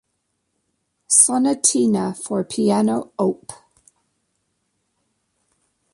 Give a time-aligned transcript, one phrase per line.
[1.15, 3.51] Sonatina for piano Op.